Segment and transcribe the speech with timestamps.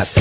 [0.00, 0.18] Geekcast.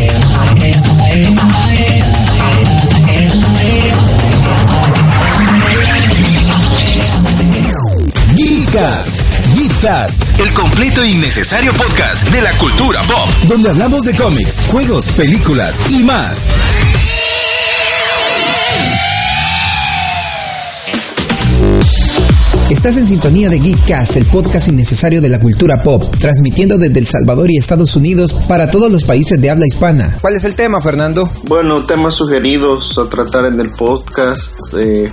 [8.36, 9.56] Geekcast.
[9.56, 10.40] Geekcast.
[10.40, 13.30] El completo e innecesario podcast de la cultura pop.
[13.48, 16.50] Donde hablamos de cómics, juegos, películas y más.
[22.70, 27.08] Estás en sintonía de Geekcast, el podcast innecesario de la cultura pop, transmitiendo desde El
[27.08, 30.20] Salvador y Estados Unidos para todos los países de habla hispana.
[30.22, 31.28] ¿Cuál es el tema, Fernando?
[31.46, 34.56] Bueno, temas sugeridos a tratar en el podcast.
[34.78, 35.12] Eh,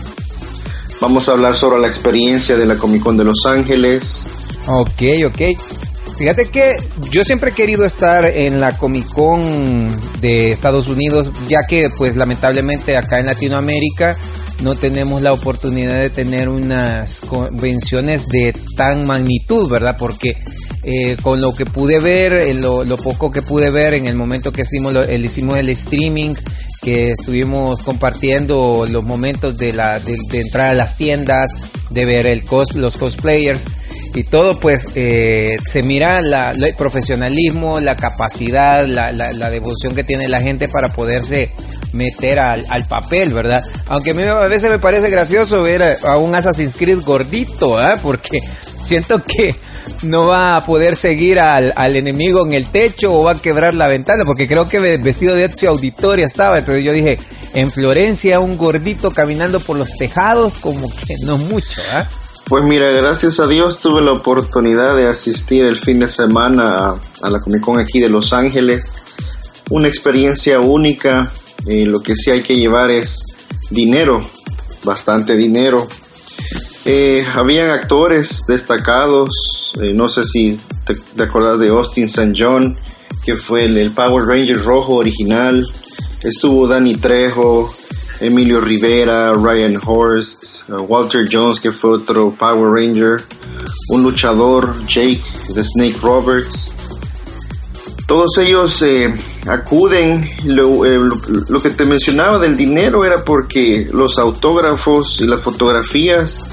[1.01, 4.35] vamos a hablar sobre la experiencia de la Comic Con de Los Ángeles.
[4.67, 5.59] Ok, ok.
[6.19, 6.77] Fíjate que
[7.11, 12.17] yo siempre he querido estar en la Comic Con de Estados Unidos, ya que pues
[12.17, 14.19] lamentablemente acá en Latinoamérica
[14.63, 19.97] no tenemos la oportunidad de tener unas convenciones de tan magnitud, ¿verdad?
[19.99, 20.37] Porque
[20.83, 24.63] eh, con lo que pude ver, lo, poco que pude ver en el momento que
[24.63, 26.35] hicimos, el, hicimos el streaming,
[26.81, 31.51] que estuvimos compartiendo los momentos de, la, de, entrar a las tiendas,
[31.91, 33.67] de ver el los cosplayers
[34.15, 40.41] y todo, pues eh, se mira el profesionalismo, la capacidad, la devoción que tiene la
[40.41, 41.51] gente para poderse
[41.97, 43.65] meter al, al papel, ¿verdad?
[43.87, 47.97] Aunque a mí a veces me parece gracioso ver a, un Assassin's Creed gordito, ¿eh?
[48.03, 48.41] Porque
[48.83, 49.57] siento que
[50.03, 53.75] no va a poder seguir al, al, enemigo en el techo o va a quebrar
[53.75, 57.19] la ventana, porque creo que vestido de Ezio Auditoria estaba, entonces yo dije,
[57.55, 62.05] en Florencia un gordito caminando por los tejados, como que no mucho, ¿eh?
[62.49, 67.01] Pues mira, gracias a Dios tuve la oportunidad de asistir el fin de semana a,
[67.23, 69.03] a la Comic Con aquí de Los Ángeles.
[69.69, 71.33] Una experiencia única,
[71.67, 73.25] eh, lo que sí hay que llevar es
[73.71, 74.21] dinero,
[74.85, 75.87] bastante dinero.
[76.85, 82.33] Eh, habían actores destacados, eh, no sé si te, acordás de Austin St.
[82.37, 82.79] John,
[83.25, 85.67] que fue el, Power Ranger rojo original.
[86.23, 87.75] Estuvo Danny Trejo,
[88.21, 93.25] Emilio Rivera, Ryan Horst, Walter Jones, que fue otro Power Ranger,
[93.91, 95.23] un luchador, Jake,
[95.53, 96.73] The Snake Roberts,
[98.07, 99.13] todos ellos eh,
[99.49, 101.01] acuden, eh,
[101.49, 106.47] lo, que te mencionaba del dinero era porque los autógrafos y las fotografías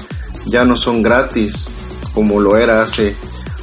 [0.46, 1.76] ya no son gratis
[2.12, 3.14] como lo era hace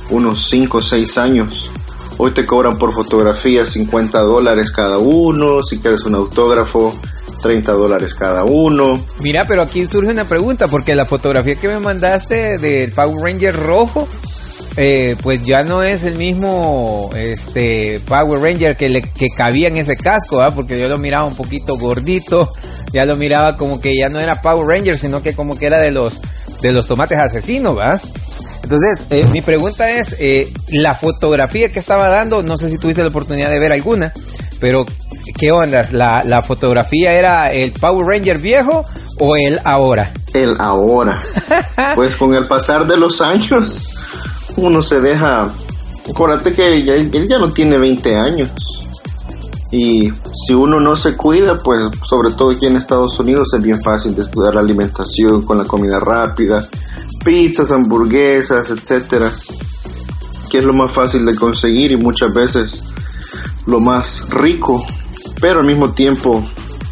[0.10, 1.70] unos 5 o 6 años.
[2.18, 6.98] Hoy te cobran por fotografía 50 dólares cada uno, si quieres un autógrafo
[7.42, 9.04] 30 dólares cada uno.
[9.20, 13.56] Mira, pero aquí surge una pregunta, porque la fotografía que me mandaste del Power Ranger
[13.56, 14.08] rojo
[14.78, 19.78] eh, pues ya no es el mismo este Power Ranger que le que cabía en
[19.78, 22.52] ese casco, porque yo lo miraba un poquito gordito,
[22.94, 25.80] ya lo miraba como que ya no era Power Ranger, sino que como que era
[25.80, 26.22] de los
[26.62, 28.00] de los tomates asesinos, ¿va?
[28.64, 33.02] Entonces, eh, mi pregunta es, eh, la fotografía que estaba dando, no sé si tuviste
[33.02, 34.14] la oportunidad de ver alguna,
[34.60, 34.86] pero
[35.38, 35.92] ¿qué ondas?
[35.92, 38.86] ¿La, la fotografía era el Power Ranger viejo
[39.20, 40.14] o el ahora?
[40.34, 41.20] El ahora.
[41.96, 43.90] pues con el pasar de los años,
[44.58, 45.52] uno se deja.
[46.10, 48.52] Acuérdate que él ya no tiene 20 años.
[49.72, 53.82] Y si uno no se cuida, pues sobre todo aquí en Estados Unidos es bien
[53.82, 56.68] fácil descuidar la alimentación con la comida rápida,
[57.24, 59.32] pizzas, hamburguesas, etcétera,
[60.50, 62.84] que es lo más fácil de conseguir y muchas veces
[63.66, 64.86] lo más rico,
[65.40, 66.44] pero al mismo tiempo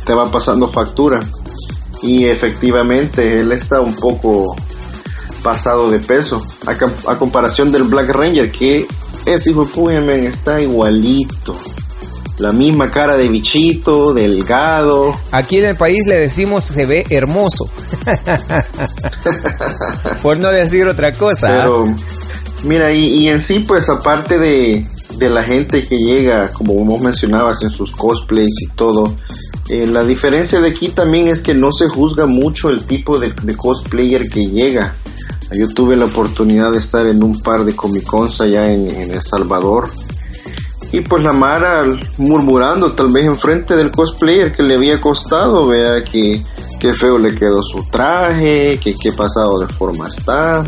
[0.06, 1.20] te va pasando factura.
[2.02, 4.56] Y efectivamente él está un poco
[5.40, 6.46] pasado de peso.
[6.66, 8.86] A, comparación del Black Ranger, que
[9.26, 11.56] ese hijo de está igualito.
[12.38, 15.14] La misma cara de bichito, delgado.
[15.32, 17.70] Aquí en el país le decimos se ve hermoso.
[20.22, 21.48] Por no decir otra cosa.
[21.48, 21.58] ¿ah?
[21.58, 21.94] Pero,
[22.64, 27.62] mira, y, en sí, pues aparte de, de la gente que llega, como vos mencionabas,
[27.62, 29.14] en sus cosplays y todo,
[29.70, 33.34] eh, la diferencia de aquí también es que no se juzga mucho el tipo de,
[33.44, 34.96] de cosplayer que llega.
[35.52, 39.24] Yo tuve la oportunidad de estar en un par de Comic Cons allá en, El
[39.24, 39.90] Salvador.
[40.92, 41.86] Y pues la Mara
[42.18, 46.44] murmurando tal vez enfrente del cosplayer que le había costado, vea que,
[46.80, 50.64] qué feo le quedó su traje, que qué pasado de forma está.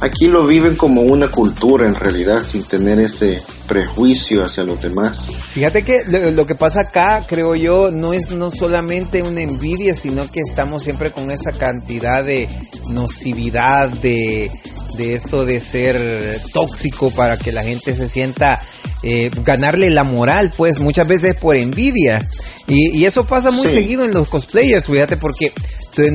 [0.00, 5.28] Aquí lo viven como una cultura en realidad, sin tener ese prejuicio hacia los demás.
[5.52, 6.02] Fíjate que
[6.32, 10.82] lo, que pasa acá, creo yo, no es no solamente una envidia, sino que estamos
[10.82, 12.48] siempre con esa cantidad de
[12.88, 14.50] nocividad, de,
[14.98, 18.58] esto de ser tóxico para que la gente se sienta,
[19.04, 22.28] eh, ganarle la moral, pues muchas veces por envidia.
[22.66, 25.52] Y, eso pasa muy seguido en los cosplayers, fíjate, porque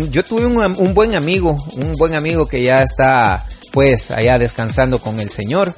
[0.09, 4.99] yo tuve un, un buen amigo, un buen amigo que ya está pues allá descansando
[4.99, 5.73] con el Señor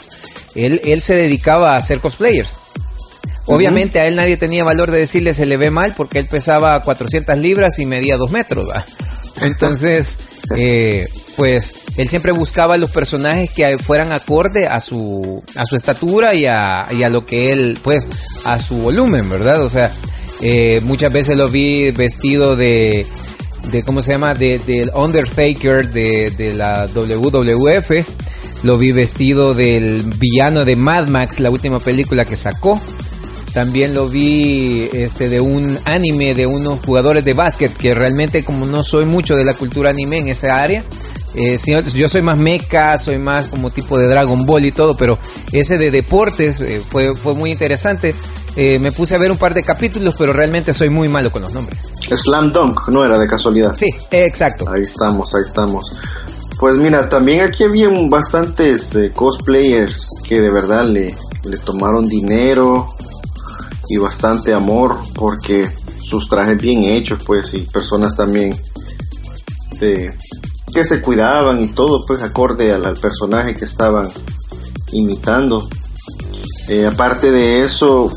[0.58, 2.60] él, él se dedicaba a hacer cosplayers.
[3.46, 6.82] Obviamente a él nadie tenía valor de decirle se le ve mal porque él pesaba
[6.82, 8.86] 400 libras y medía 2 metros, ¿va?
[9.42, 10.18] Entonces,
[10.56, 11.08] eh,
[11.38, 16.46] pues él siempre buscaba los personajes que fueran acorde a su, a su estatura y
[16.46, 18.08] a, y a lo que él, pues,
[18.44, 19.64] a su volumen, ¿verdad?
[19.64, 19.92] O sea,
[20.42, 23.06] eh, muchas veces lo vi vestido de,
[23.72, 24.34] de ¿cómo se llama?
[24.34, 27.92] De, del Undertaker de, de la WWF.
[28.64, 32.82] Lo vi vestido del villano de Mad Max, la última película que sacó.
[33.54, 38.66] También lo vi este de un anime de unos jugadores de básquet que realmente como
[38.66, 40.84] no soy mucho de la cultura anime en esa área,
[41.34, 41.58] eh,
[41.94, 45.20] yo soy más mecha, soy más como tipo de Dragon Ball y todo, pero
[45.52, 48.16] ese de deportes eh, fue, fue muy interesante.
[48.56, 51.44] Eh, me puse a ver un par de capítulos, pero realmente soy muy malo con
[51.44, 51.86] los nombres.
[52.16, 53.76] Slam Dunk, no era de casualidad.
[53.76, 54.66] Sí, exacto.
[54.68, 55.84] Ahí estamos, ahí estamos.
[56.60, 62.88] Pues mira, también aquí había bastantes cosplayers que de verdad le, le tomaron dinero
[63.90, 65.72] y bastante amor porque
[66.08, 68.58] sus trajes bien hechos, pues, y personas también
[69.80, 70.16] de,
[70.74, 74.10] que se cuidaban y todo, pues, acorde al, personaje que estaban
[74.94, 75.68] imitando.
[76.70, 78.12] Eh, aparte de eso,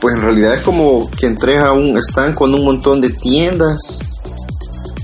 [0.00, 3.98] pues en realidad es como que entré a un stand con un montón de tiendas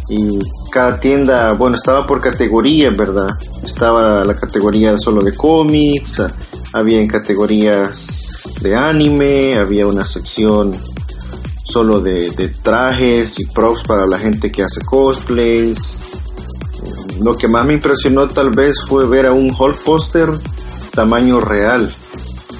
[0.09, 0.39] y
[0.71, 3.29] cada tienda, bueno, estaba por categorías, ¿verdad?
[3.65, 6.23] Estaba la categoría solo de cómics,
[6.73, 8.27] había en categorías
[8.61, 10.73] de anime, había una sección
[11.65, 12.31] solo de,
[12.63, 15.99] trajes y props para la gente que hace cosplays.
[17.21, 20.29] Lo que más me impresionó tal vez fue ver a un Hulk poster
[20.93, 21.91] tamaño real.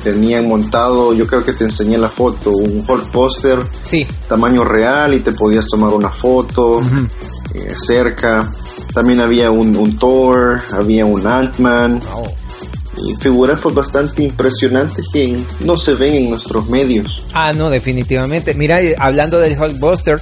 [0.03, 4.07] Tenían montado, yo creo que te enseñé la foto, un Hulk poster sí.
[4.29, 6.81] tamaño real y te podías tomar una foto
[7.57, 8.53] eh, cerca.
[8.93, 12.01] También había un, Thor, había un Ant-Man
[12.99, 17.27] y figuras pues bastante impresionantes que no se ven en nuestros medios.
[17.35, 18.55] Ah, no, definitivamente.
[18.55, 20.21] Mira, hablando del Hulkbuster,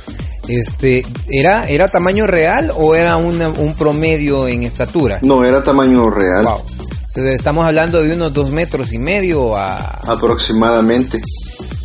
[0.48, 5.20] este, ¿era, ¿era tamaño real o era un promedio en estatura?
[5.22, 6.44] No, era tamaño real.
[6.44, 6.62] Wow.
[7.32, 9.84] Estamos hablando de unos dos metros y medio a...
[10.06, 11.22] Aproximadamente.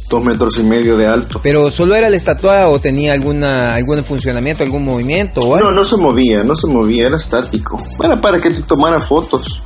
[0.10, 1.40] Dos metros y medio de alto.
[1.44, 5.42] ¿Pero solo era la estatua o tenía alguna algún funcionamiento, algún movimiento?
[5.42, 7.82] O No, no se movía, no se movía, era estático.
[8.04, 9.62] Era para que te tomara fotos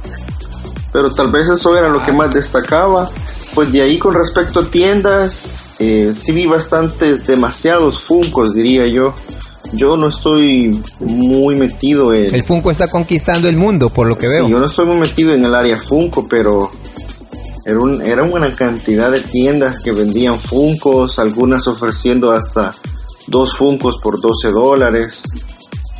[0.94, 3.10] pero tal vez eso era lo que más destacaba.
[3.56, 9.14] Pues de ahí con respecto a tiendas, eh, sí vi bastantes, demasiados Funcos, diría yo.
[9.74, 12.34] Yo no estoy muy metido en...
[12.34, 14.48] El Funko está conquistando el mundo, por lo que veo.
[14.48, 16.72] Yo no estoy muy metido en el área Funko, pero
[17.66, 22.74] era, un, era una cantidad de tiendas que vendían Funcos, algunas ofreciendo hasta
[23.28, 25.24] dos Funcos por 12 dólares.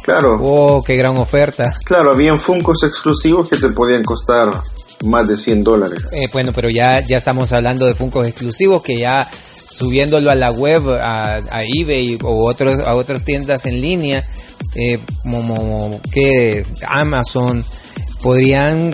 [0.04, 0.40] Claro.
[0.42, 1.78] Oh, qué gran oferta.
[1.86, 4.62] Claro, habían Funcos exclusivos que te podían costar
[5.06, 6.02] más de 100 dólares.
[6.12, 9.30] Eh, bueno, pero ya, ya estamos hablando de Funkos exclusivos que ya
[9.68, 14.24] subiéndolo a la web, a, eBay o otros, a otras tiendas en línea,
[14.76, 17.66] eh, como, que Amazon,
[18.22, 18.94] podrían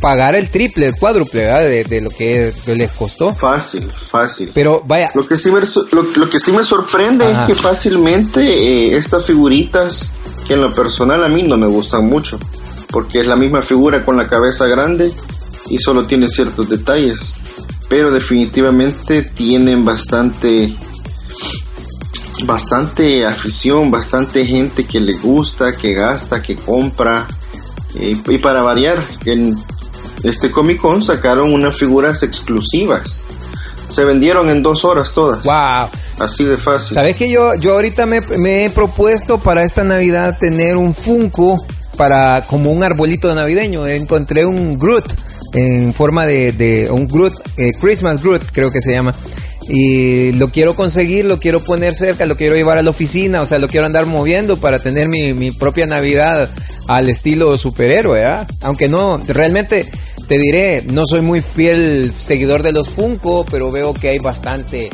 [0.00, 3.32] pagar el triple, el cuádruple de, lo que les costó.
[3.34, 4.50] Fácil, fácil.
[4.54, 5.10] Pero vaya.
[5.14, 10.12] Lo que sí me, lo, que sí me sorprende es que fácilmente eh, estas figuritas,
[10.46, 12.38] que en lo personal a mí no me gustan mucho,
[12.90, 15.12] porque es la misma figura con la cabeza grande
[15.68, 17.36] y solo tiene ciertos detalles,
[17.88, 20.74] pero definitivamente tienen bastante
[22.44, 27.26] bastante afición, bastante gente que le gusta, que gasta, que compra.
[27.98, 29.56] y para variar, en
[30.22, 33.24] este Comic Con sacaron unas figuras exclusivas.
[33.88, 35.44] Se vendieron en dos horas todas.
[35.44, 35.88] ¡Wow!
[36.18, 36.94] Así de fácil.
[36.94, 41.64] ¿Sabes que yo, yo ahorita me, me, he propuesto para esta Navidad tener un Funko
[41.96, 43.86] para como un arbolito navideño?
[43.86, 45.04] Encontré un Groot
[45.56, 49.14] en forma de, un Groot, eh, Christmas Groot creo que se llama.
[49.68, 53.46] Y lo quiero conseguir, lo quiero poner cerca, lo quiero llevar a la oficina, o
[53.46, 56.48] sea, lo quiero andar moviendo para tener mi, propia Navidad
[56.88, 58.46] al estilo superhéroe, ¿ah?
[58.62, 59.90] Aunque no, realmente
[60.28, 64.90] te diré, no soy muy fiel seguidor de los Funko, pero veo que hay bastante,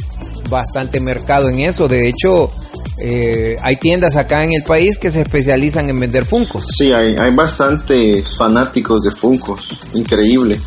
[0.49, 1.89] bastante mercado en eso.
[1.89, 2.51] De hecho,
[2.99, 6.67] eh, hay tiendas acá en el país que se especializan en vender Funcos.
[6.77, 10.61] Sí, hay, hay bastantes fanáticos de Funcos, increíble.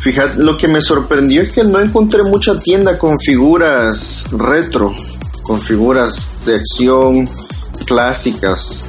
[0.00, 4.94] Fíjate, lo que me sorprendió es que no encontré mucha tienda con figuras retro,
[5.42, 7.28] con figuras de acción
[7.86, 8.86] clásicas,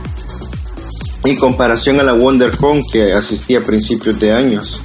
[1.29, 4.81] en comparación a la WonderCon que asistí a principios de años.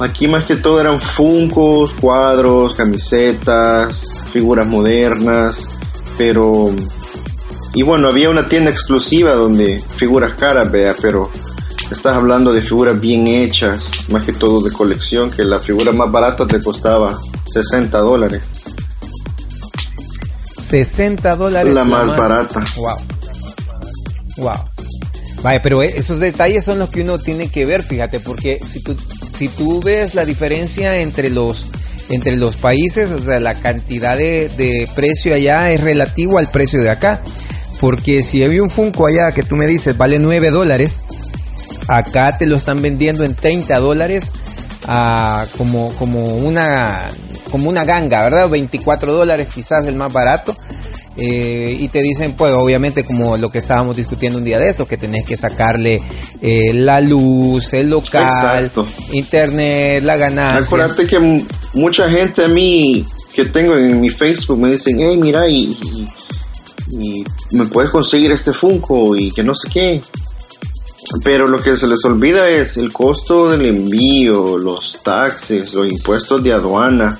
[0.00, 5.68] Aquí más que todo eran funcos, cuadros, camisetas, figuras modernas
[6.18, 6.74] pero
[7.74, 11.30] y bueno, había una tienda exclusiva donde figuras caras, vea, pero
[11.90, 16.10] estás hablando de figuras bien hechas, más que todo de colección, que la figura más
[16.12, 17.18] barata te costaba
[17.50, 18.44] 60 dólares.
[20.60, 21.74] 60 dólares.
[21.74, 22.62] La, más, barata.
[22.76, 22.96] Wow.
[24.36, 24.71] Wow.
[25.42, 28.96] Vaya, pero esos detalles son los que uno tiene que ver, fíjate, porque si tú,
[29.34, 31.66] si tú ves la diferencia entre los,
[32.08, 36.80] entre los países, o sea, la cantidad de, de precio allá es relativo al precio
[36.80, 37.20] de acá.
[37.80, 41.00] Porque si hay un Funko allá que tú me dices vale 9 dólares,
[41.88, 44.30] acá te lo están vendiendo en 30 dólares
[45.56, 47.10] como, como, una,
[47.50, 48.48] como una ganga, ¿verdad?
[48.48, 50.56] 24 dólares quizás el más barato.
[51.16, 54.86] Eh, y te dicen, pues obviamente como lo que estábamos discutiendo un día de esto,
[54.86, 56.00] que tenés que sacarle
[56.40, 58.70] eh, la luz, el local,
[59.12, 60.64] internet, la ganancia.
[60.64, 63.04] Acuérdate que mucha gente a mí
[63.34, 65.76] que tengo en mi Facebook me dicen, hey, mira, y,
[66.90, 70.00] y me puedes conseguir este Funko y que no sé qué.
[71.24, 76.42] Pero lo que se les olvida es el costo del envío, los taxes, los impuestos
[76.42, 77.18] de aduana.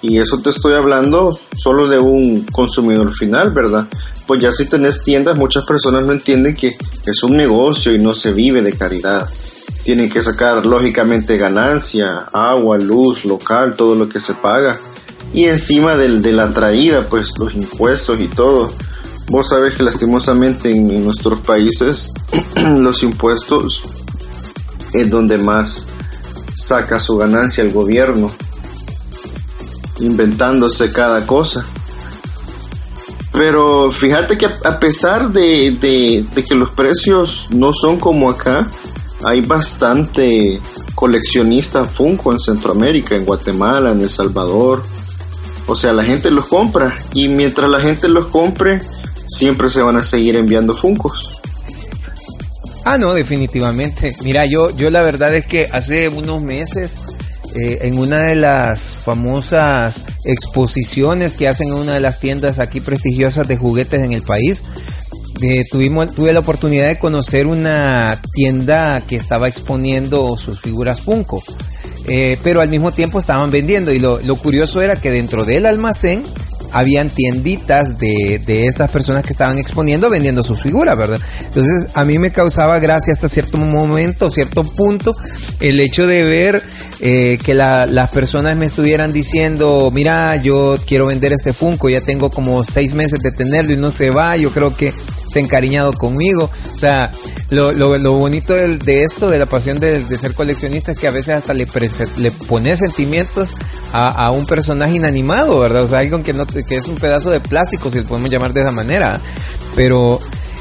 [0.00, 3.86] Y eso te estoy hablando solo de un consumidor final, ¿verdad?
[4.26, 6.76] Pues ya si tenés tiendas, muchas personas no entienden que
[7.06, 9.28] es un negocio y no se vive de caridad.
[9.84, 14.78] Tienen que sacar lógicamente ganancia, agua, luz, local, todo lo que se paga.
[15.32, 18.72] Y encima del, de la traída, pues los impuestos y todo.
[19.30, 22.12] Vos sabés que lastimosamente en, nuestros países
[22.78, 23.82] los impuestos
[24.94, 25.88] es donde más
[26.54, 28.30] saca su ganancia el gobierno,
[30.00, 31.64] inventándose cada cosa.
[33.32, 38.68] Pero fíjate que a pesar de, de, que los precios no son como acá,
[39.24, 40.60] hay bastante
[40.94, 44.82] coleccionista Funko en Centroamérica, en Guatemala, en El Salvador.
[45.66, 48.78] O sea, la gente los compra y mientras la gente los compre,
[49.26, 51.38] siempre se van a seguir enviando Funcos.
[52.84, 54.16] Ah, no, definitivamente.
[54.22, 56.96] Mira, yo, yo la verdad es que hace unos meses,
[57.54, 62.80] eh, en una de las famosas exposiciones que hacen en una de las tiendas aquí
[62.80, 64.62] prestigiosas de juguetes en el país,
[65.40, 71.42] eh, tuvimos, tuve la oportunidad de conocer una tienda que estaba exponiendo sus figuras Funko.
[72.06, 75.66] Eh, pero al mismo tiempo estaban vendiendo y lo, lo curioso era que dentro del
[75.66, 76.24] almacén
[76.72, 81.20] habían tienditas de, de, estas personas que estaban exponiendo vendiendo sus figuras, ¿verdad?
[81.44, 85.14] Entonces a mí me causaba gracia hasta cierto momento, cierto punto,
[85.60, 86.62] el hecho de ver
[87.00, 92.30] eh, que las personas me estuvieran diciendo, mira, yo quiero vender este Funko, ya tengo
[92.30, 94.92] como seis meses de tenerlo y no se va, yo creo que
[95.28, 96.50] se ha encariñado conmigo.
[96.74, 97.10] O sea,
[97.50, 101.36] lo, lo, bonito de, esto, de la pasión de, ser coleccionista, es que a veces
[101.36, 101.66] hasta le,
[102.16, 103.54] le pones sentimientos
[103.92, 105.82] a, un personaje inanimado, ¿verdad?
[105.82, 108.52] O sea, algo que, no, que es un pedazo de plástico, si lo podemos llamar
[108.52, 109.20] de esa manera.
[109.74, 110.20] Pero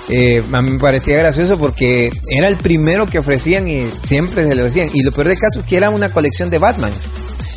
[0.09, 4.55] eh, a mí me parecía gracioso porque era el primero que ofrecían y siempre se
[4.55, 4.89] lo decían.
[4.93, 7.09] Y lo peor de caso es que era una colección de Batmans.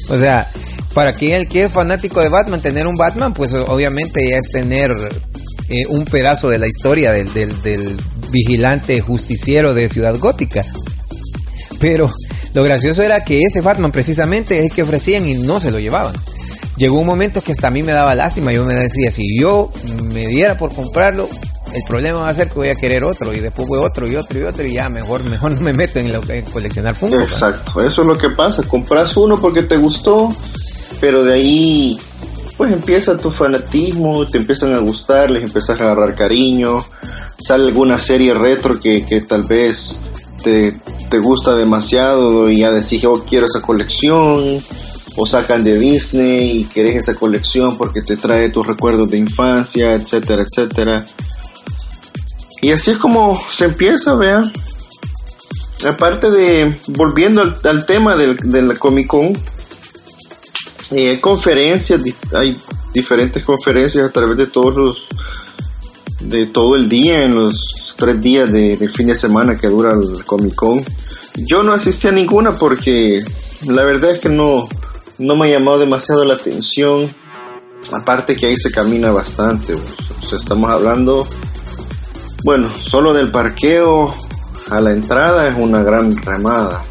[0.08, 0.50] O sea,
[0.94, 4.48] para quien el que es fanático de Batman, tener un Batman, pues obviamente ya es
[4.50, 4.90] tener
[5.70, 7.96] eh, un pedazo de la historia del, del,
[8.30, 10.62] vigilante justiciero de Ciudad Gótica.
[11.78, 12.12] Pero
[12.54, 15.78] lo gracioso era que ese Batman precisamente es el que ofrecían y no se lo
[15.78, 16.14] llevaban.
[16.76, 18.52] Llegó un momento que hasta a mí me daba lástima.
[18.52, 19.70] Yo me decía, si yo
[20.12, 21.28] me diera por comprarlo,
[21.72, 24.16] el problema va a ser que voy a querer otro y después voy otro y
[24.16, 26.10] otro y otro y ya mejor mejor no me meto en,
[26.52, 27.20] coleccionar Funko.
[27.20, 28.62] Exacto, eso es lo que pasa.
[28.64, 30.34] Compras uno porque te gustó,
[31.00, 32.00] pero de ahí
[32.60, 36.84] pues empieza tu fanatismo, te empiezan a gustar, les empiezas a agarrar cariño,
[37.38, 39.98] sale alguna serie retro que, tal vez
[40.44, 44.62] te, gusta demasiado y ya decís, oh, quiero esa colección,
[45.16, 49.94] o sacan de Disney y querés esa colección porque te trae tus recuerdos de infancia,
[49.94, 51.06] etcétera, etcétera.
[52.60, 54.52] Y así es como se empieza, vean.
[55.88, 59.32] Aparte de, volviendo al, tema del, de la Comic Con,
[60.90, 62.00] hay conferencias,
[62.32, 62.56] hay
[62.92, 65.08] diferentes conferencias a través de todos los,
[66.20, 70.24] de todo el día, en los tres días de, fin de semana que dura el
[70.24, 70.82] Comic Con.
[71.36, 73.22] Yo no asistí a ninguna porque
[73.66, 74.68] la verdad es que no,
[75.18, 77.12] no me ha llamado demasiado la atención.
[77.92, 79.74] Aparte que ahí se camina bastante.
[80.32, 81.26] estamos hablando,
[82.44, 84.14] bueno, solo del parqueo
[84.70, 86.82] a la entrada es una gran remada.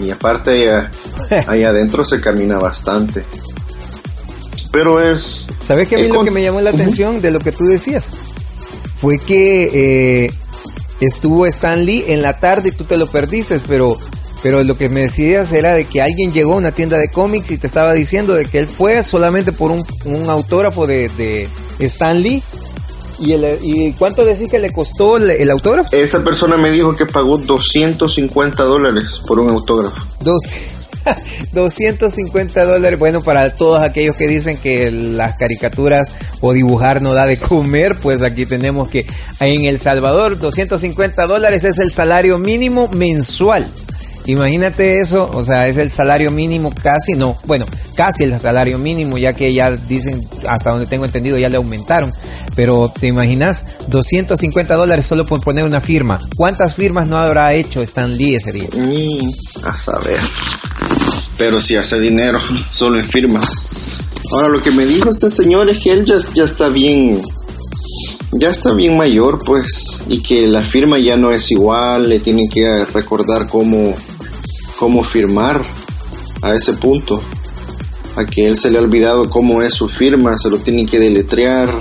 [0.00, 0.88] Y aparte
[1.46, 3.24] ahí adentro se camina bastante.
[4.72, 5.48] Pero es...
[5.62, 8.10] ¿Sabes qué a mí lo que me llamó la atención de lo que tú decías?
[8.96, 10.30] Fue que eh,
[11.00, 13.96] estuvo Stan Lee en la tarde y tú te lo perdiste, pero,
[14.42, 17.50] pero lo que me decías era de que alguien llegó a una tienda de cómics
[17.52, 19.84] y te estaba diciendo de que él fue solamente por un,
[20.28, 22.42] autógrafo de, de Stan Lee
[23.18, 25.90] ¿Y, ¿Y cuánto decís que le costó el, autógrafo?
[25.92, 30.04] Esta persona me dijo que pagó 250 dólares por un autógrafo.
[30.20, 30.73] 12.
[31.52, 32.98] 250 dólares.
[32.98, 37.98] Bueno, para todos aquellos que dicen que las caricaturas o dibujar no da de comer,
[37.98, 39.06] pues aquí tenemos que
[39.40, 43.66] en El Salvador 250 dólares es el salario mínimo mensual.
[44.26, 49.18] Imagínate eso, o sea, es el salario mínimo casi, no, bueno, casi el salario mínimo,
[49.18, 52.10] ya que ya dicen, hasta donde tengo entendido, ya le aumentaron.
[52.54, 56.18] Pero te imaginas, 250 dólares solo por poner una firma.
[56.36, 58.68] ¿Cuántas firmas no habrá hecho Stan Lee ese día?
[59.62, 60.18] A saber.
[61.36, 62.38] Pero si hace dinero,
[62.70, 64.08] solo en firmas.
[64.32, 67.20] Ahora, lo que me dijo este señor es que él ya, ya está bien
[68.36, 72.48] ya está bien mayor, pues, y que la firma ya no es igual, le tienen
[72.48, 73.94] que recordar cómo,
[74.76, 75.62] cómo firmar
[76.42, 77.20] a ese punto.
[78.16, 81.00] A que él se le ha olvidado cómo es su firma, se lo tienen que
[81.00, 81.74] deletrear.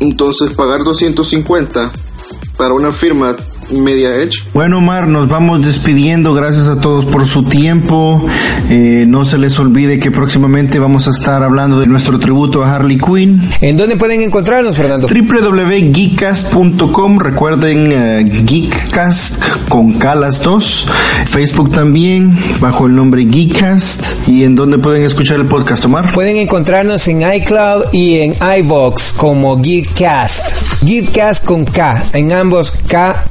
[0.00, 1.92] Entonces pagar 250
[2.56, 3.36] para una firma
[3.70, 4.44] media hecho.
[4.52, 6.34] Bueno, Omar, nos vamos despidiendo.
[6.34, 8.24] Gracias a todos por su tiempo.
[8.70, 12.74] Eh, no se les olvide que próximamente vamos a estar hablando de nuestro tributo a
[12.74, 13.40] Harley Quinn.
[13.60, 15.08] ¿En dónde pueden encontrarnos, Fernando?
[15.08, 17.18] www.geekcast.com.
[17.18, 20.88] Recuerden uh, Geekcast con Calas 2.
[21.26, 24.28] Facebook también, bajo el nombre Geekcast.
[24.28, 26.12] ¿Y en dónde pueden escuchar el podcast, Omar?
[26.12, 30.84] Pueden encontrarnos en iCloud y en iBox como Geekcast.
[30.84, 32.04] Geekcast con K.
[32.12, 33.24] En ambos K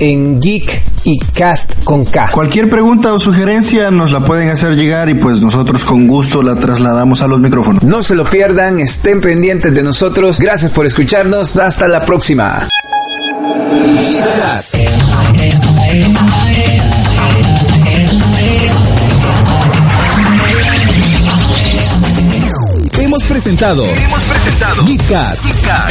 [0.00, 2.30] en Geek y Cast con K.
[2.32, 6.56] Cualquier pregunta o sugerencia nos la pueden hacer llegar y pues nosotros con gusto la
[6.56, 7.82] trasladamos a los micrófonos.
[7.82, 10.40] No se lo pierdan, estén pendientes de nosotros.
[10.40, 11.56] Gracias por escucharnos.
[11.56, 12.66] Hasta la próxima.
[23.42, 25.44] Presentado, Hemos presentado Geekcast.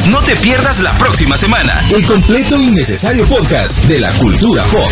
[0.10, 4.88] No te pierdas la próxima semana el completo y necesario podcast de la cultura pop.